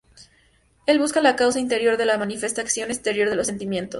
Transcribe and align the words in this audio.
Él 0.87 0.97
busca 0.97 1.21
la 1.21 1.35
causa 1.35 1.59
interior 1.59 1.95
de 1.95 2.07
la 2.07 2.17
manifestación 2.17 2.89
exterior 2.89 3.29
de 3.29 3.35
los 3.35 3.45
sentimientos. 3.45 3.89